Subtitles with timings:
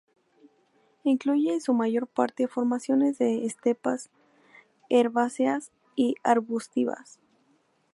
[1.03, 4.09] Incluye en su mayor parte formaciones de estepas
[4.89, 7.19] herbáceas y arbustivas.